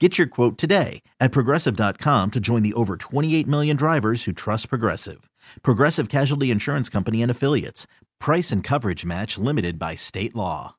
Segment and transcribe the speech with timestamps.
[0.00, 4.68] Get your quote today at progressive.com to join the over 28 million drivers who trust
[4.68, 5.30] Progressive.
[5.62, 7.86] Progressive Casualty Insurance Company and Affiliates.
[8.18, 10.74] Price and coverage match limited by state law.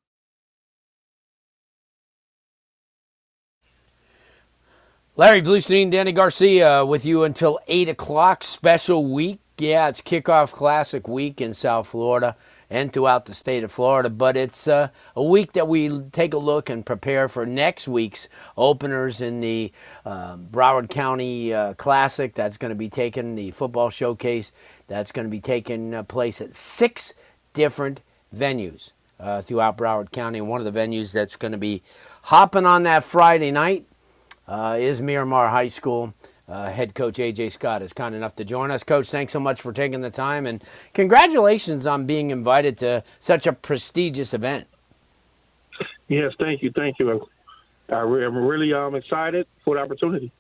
[5.16, 8.44] Larry Blustein, Danny Garcia with you until 8 o'clock.
[8.44, 9.40] Special week.
[9.58, 12.36] Yeah, it's kickoff classic week in South Florida
[12.70, 14.10] and throughout the state of Florida.
[14.10, 18.28] But it's uh, a week that we take a look and prepare for next week's
[18.58, 19.72] openers in the
[20.06, 22.34] uh, Broward County uh, Classic.
[22.34, 24.52] That's going to be taking the football showcase.
[24.88, 27.14] That's going to be taking uh, place at six
[27.54, 28.02] different
[28.36, 30.40] venues uh, throughout Broward County.
[30.40, 31.84] And one of the venues that's going to be
[32.24, 33.86] hopping on that Friday night
[34.48, 36.14] uh, is Miramar High School.
[36.48, 38.84] Uh, head coach AJ Scott is kind enough to join us.
[38.84, 43.48] Coach, thanks so much for taking the time and congratulations on being invited to such
[43.48, 44.68] a prestigious event.
[46.08, 47.28] Yes, thank you, thank you.
[47.90, 50.32] I am really um, excited for the opportunity.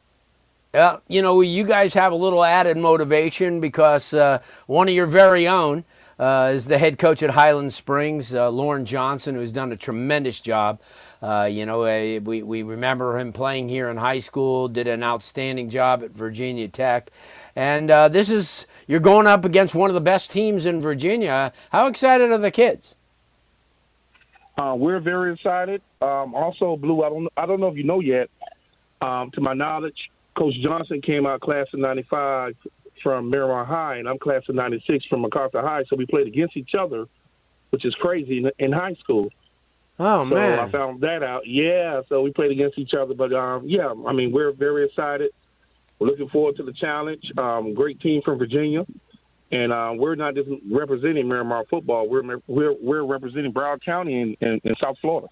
[0.75, 5.05] Yeah, you know, you guys have a little added motivation because uh, one of your
[5.07, 5.85] very own
[6.19, 10.39] uh, is the head coach at Highland Springs, uh, Loren Johnson, who's done a tremendous
[10.39, 10.79] job.
[11.25, 15.01] Uh, you know, uh, we, we remember him playing here in high school, did an
[15.01, 17.09] outstanding job at Virginia Tech.
[17.55, 21.51] And uh, this is, you're going up against one of the best teams in Virginia.
[21.71, 22.93] How excited are the kids?
[24.55, 25.81] Uh, we're very excited.
[25.99, 28.29] Um, also, Blue, I don't, I don't know if you know yet,
[29.01, 29.97] um, to my knowledge,
[30.37, 32.55] Coach Johnson came out class of 95
[33.01, 35.85] from Miramar High, and I'm class of 96 from MacArthur High.
[35.89, 37.07] So we played against each other,
[37.71, 39.29] which is crazy in, in high school.
[39.97, 40.59] Oh so man!
[40.59, 41.47] I found that out.
[41.47, 45.31] Yeah, so we played against each other, but um, yeah, I mean we're very excited.
[45.99, 47.23] We're looking forward to the challenge.
[47.37, 48.85] Um, great team from Virginia,
[49.51, 52.09] and uh, we're not just representing Miramar football.
[52.09, 55.29] We're we're we're representing Broward County in, in, in South Florida.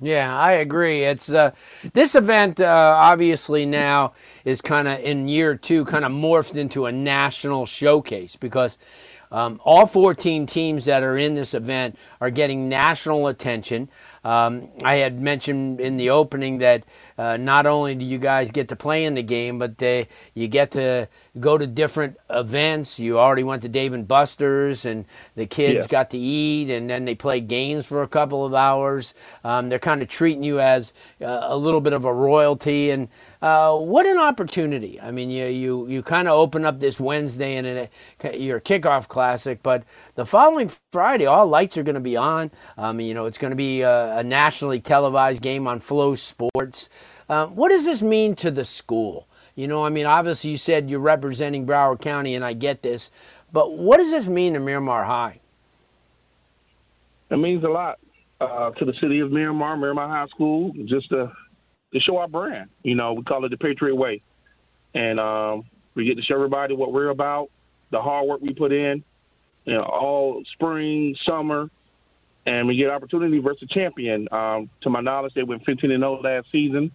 [0.00, 1.02] Yeah, I agree.
[1.02, 1.50] It's uh,
[1.92, 4.12] this event uh, obviously now
[4.44, 8.78] is kind of in year two, kind of morphed into a national showcase because
[9.30, 13.88] um, all 14 teams that are in this event are getting national attention.
[14.24, 16.84] Um, I had mentioned in the opening that
[17.16, 20.48] uh, not only do you guys get to play in the game, but they, you
[20.48, 21.08] get to
[21.38, 22.98] go to different events.
[22.98, 25.88] You already went to Dave and Buster's, and the kids yeah.
[25.88, 29.14] got to eat, and then they play games for a couple of hours.
[29.44, 33.08] Um, they're kind of treating you as uh, a little bit of a royalty, and
[33.40, 35.00] uh, what an opportunity!
[35.00, 39.06] I mean, you you you kind of open up this Wednesday in a, your kickoff
[39.06, 39.84] classic, but
[40.16, 42.50] the following Friday, all lights are going to be on.
[42.76, 46.88] Um, you know, it's going to be a, a, nationally televised game on FloSports.
[47.28, 49.28] Uh, what does this mean to the school?
[49.54, 53.10] You know, I mean, obviously you said you're representing Broward County, and I get this,
[53.52, 55.40] but what does this mean to Miramar High?
[57.30, 57.98] It means a lot
[58.40, 61.30] uh, to the city of Miramar, Miramar High School, just to
[61.92, 62.70] to show our brand.
[62.82, 64.22] You know, we call it the Patriot Way,
[64.94, 67.50] and um, we get to show everybody what we're about,
[67.90, 69.02] the hard work we put in,
[69.64, 71.70] you know, all spring, summer,
[72.46, 74.28] and we get opportunity versus champion.
[74.32, 76.90] Um, to my knowledge, they went 15 and 0 last season,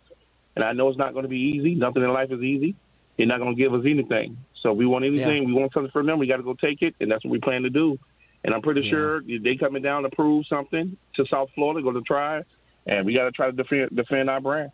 [0.56, 1.76] and I know it's not going to be easy.
[1.76, 2.76] Nothing in life is easy.
[3.18, 4.38] They're not going to give us anything.
[4.62, 5.44] So we want anything.
[5.44, 5.48] Yeah.
[5.48, 6.18] We want something from them.
[6.18, 8.00] We got to go take it, and that's what we plan to do.
[8.44, 8.92] And I'm pretty yeah.
[8.92, 12.42] sure they coming down to prove something to South Florida, going to try,
[12.88, 14.72] and we got to try to defend defend our brand.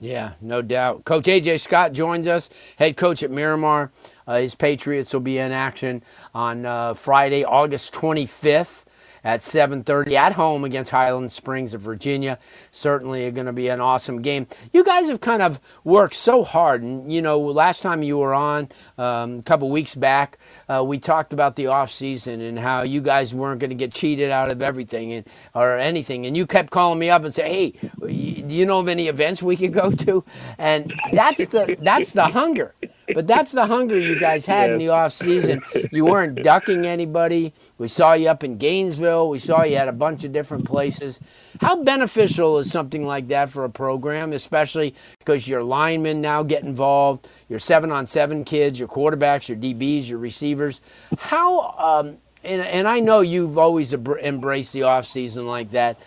[0.00, 1.04] Yeah, no doubt.
[1.04, 3.92] Coach AJ Scott joins us, head coach at Miramar.
[4.26, 6.04] Uh, his Patriots will be in action
[6.34, 8.84] on uh, Friday, August 25th
[9.24, 12.38] at 7:30 at home against Highland Springs of Virginia.
[12.70, 14.46] Certainly going to be an awesome game.
[14.72, 18.34] You guys have kind of worked so hard, and you know, last time you were
[18.34, 18.68] on
[18.98, 20.38] um, a couple weeks back,
[20.68, 23.92] uh, we talked about the off season and how you guys weren't going to get
[23.92, 27.48] cheated out of everything and or anything, and you kept calling me up and say,
[27.48, 30.24] "Hey, do you know of any events we could go to?"
[30.58, 32.74] And that's the that's the hunger.
[33.14, 34.72] But that's the hunger you guys had yes.
[34.72, 35.62] in the off season.
[35.90, 37.52] You weren't ducking anybody.
[37.78, 39.28] We saw you up in Gainesville.
[39.28, 41.20] We saw you at a bunch of different places.
[41.60, 46.62] How beneficial is something like that for a program, especially because your linemen now get
[46.62, 50.80] involved, your seven on seven kids, your quarterbacks, your DBs, your receivers?
[51.18, 55.98] How, um, and, and I know you've always embraced the off season like that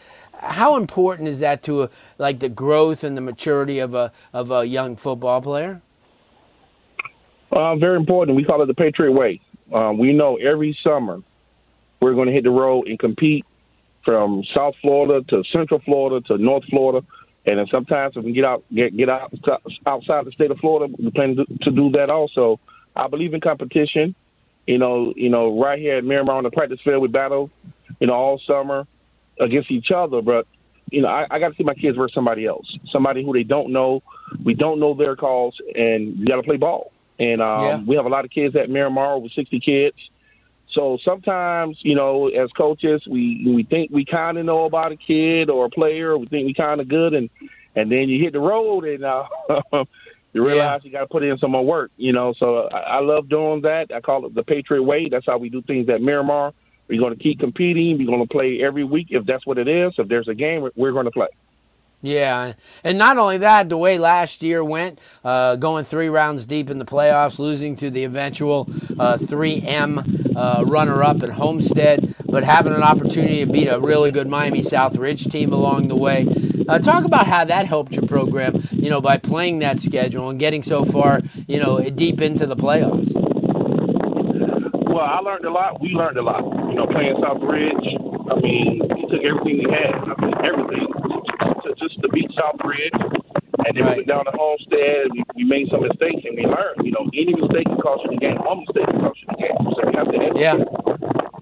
[0.43, 4.51] how important is that to a, like the growth and the maturity of a of
[4.51, 5.81] a young football player?
[7.53, 8.35] Uh, very important.
[8.35, 9.39] We call it the Patriot Way.
[9.71, 11.21] Um, we know every summer
[12.01, 13.45] we're going to hit the road and compete
[14.03, 17.05] from South Florida to Central Florida to North Florida,
[17.45, 19.31] and then sometimes if we get out get get out
[19.85, 22.59] outside the state of Florida, we plan to, to do that also.
[22.95, 24.15] I believe in competition.
[24.65, 27.51] You know, you know, right here at Miramar on the practice field, we battle,
[27.99, 28.87] you know, all summer
[29.39, 30.21] against each other.
[30.21, 30.47] But
[30.91, 33.43] you know, I, I got to see my kids versus somebody else, somebody who they
[33.43, 34.01] don't know.
[34.43, 36.92] We don't know their calls, and we got to play ball.
[37.19, 37.79] And um, yeah.
[37.85, 39.97] we have a lot of kids at Miramar, over 60 kids.
[40.73, 44.95] So sometimes, you know, as coaches, we we think we kind of know about a
[44.95, 46.17] kid or a player.
[46.17, 47.29] We think we kind of good, and
[47.75, 49.25] and then you hit the road and uh,
[50.33, 50.87] you realize yeah.
[50.87, 51.91] you got to put in some more work.
[51.97, 53.91] You know, so I, I love doing that.
[53.93, 55.09] I call it the Patriot way.
[55.09, 56.53] That's how we do things at Miramar.
[56.87, 57.97] We're going to keep competing.
[57.97, 59.93] We're going to play every week if that's what it is.
[59.97, 61.27] If there's a game, we're going to play.
[62.03, 66.69] Yeah, and not only that, the way last year went, uh, going three rounds deep
[66.69, 68.67] in the playoffs, losing to the eventual
[68.99, 74.27] uh, 3M uh, runner-up at Homestead, but having an opportunity to beat a really good
[74.27, 76.27] Miami Southridge team along the way.
[76.67, 80.37] Uh, talk about how that helped your program, you know, by playing that schedule and
[80.37, 83.13] getting so far, you know, deep into the playoffs.
[84.89, 85.79] Well, I learned a lot.
[85.79, 86.43] We learned a lot.
[86.67, 88.29] You know, playing Southridge.
[88.29, 89.95] I mean, he took everything he had.
[89.95, 90.92] I mean, everything
[91.83, 92.95] to, just to beat Southridge.
[93.65, 93.95] And then right.
[93.95, 95.11] we went down to Homestead.
[95.11, 96.83] We, we made some mistakes and we learned.
[96.83, 98.39] You know, any mistake can cost you the game.
[98.43, 99.55] One mistake can cost you the game.
[99.75, 100.39] So we have to execute.
[100.39, 100.57] Yeah.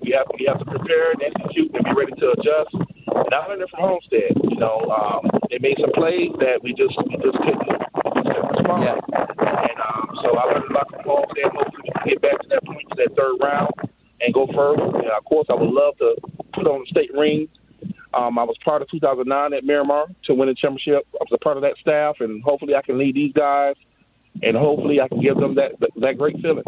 [0.02, 2.74] We have we have to prepare and execute and be ready to adjust.
[2.74, 4.34] And I learned it from Homestead.
[4.50, 8.28] You know, um, they made some plays that we just we just couldn't, we just
[8.28, 8.82] couldn't respond.
[8.86, 8.98] Yeah.
[8.98, 11.50] And um, so I learned a lot from Homestead.
[11.54, 13.72] Hopefully we can get back to that point, to that third round,
[14.20, 14.84] and go further.
[15.00, 16.18] And of course, I would love to
[16.54, 17.48] put on the state ring
[18.14, 21.08] um, I was part of 2009 at Miramar to win a championship.
[21.14, 23.76] I was a part of that staff, and hopefully I can lead these guys,
[24.42, 26.64] and hopefully I can give them that that great feeling.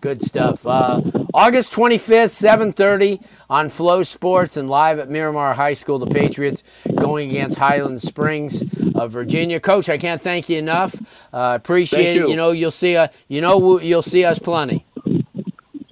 [0.00, 0.66] Good stuff.
[0.66, 1.00] Uh,
[1.32, 5.98] August 25th, 7:30 on FloSports and live at Miramar High School.
[5.98, 6.62] The Patriots
[6.94, 8.62] going against Highland Springs
[8.94, 9.58] of Virginia.
[9.58, 10.94] Coach, I can't thank you enough.
[11.32, 12.20] Uh, appreciate it.
[12.20, 12.28] You.
[12.30, 12.96] you know, you'll see.
[12.96, 14.84] Uh, you know, you'll see us plenty.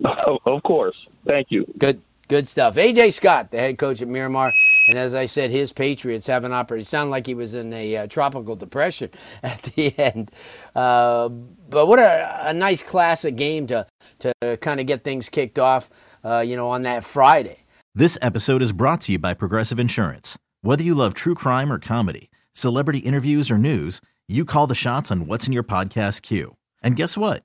[0.47, 0.97] of course.
[1.27, 1.67] Thank you.
[1.79, 2.01] Good.
[2.29, 2.77] Good stuff.
[2.77, 4.53] AJ Scott, the head coach at Miramar,
[4.89, 6.85] and as I said, his Patriots have an opportunity.
[6.85, 9.11] Sound like he was in a uh, tropical depression
[9.43, 10.31] at the end,
[10.75, 13.87] uh, but what a, a, nice classic game to
[14.21, 15.91] to kind of get things kicked off.
[16.25, 17.59] Uh, you know, on that Friday.
[17.95, 20.39] This episode is brought to you by Progressive Insurance.
[20.63, 25.11] Whether you love true crime or comedy, celebrity interviews or news, you call the shots
[25.11, 26.57] on what's in your podcast queue.
[26.83, 27.45] And guess what?